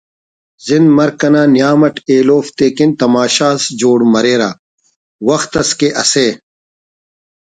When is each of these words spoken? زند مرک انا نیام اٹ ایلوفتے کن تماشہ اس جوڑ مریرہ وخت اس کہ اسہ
زند 0.65 0.87
مرک 0.97 1.19
انا 1.27 1.43
نیام 1.53 1.81
اٹ 1.87 1.95
ایلوفتے 2.09 2.67
کن 2.75 2.89
تماشہ 2.99 3.47
اس 3.55 3.63
جوڑ 3.79 3.99
مریرہ 4.13 4.51
وخت 5.27 5.51
اس 5.59 5.69
کہ 5.79 5.87
اسہ 6.01 6.27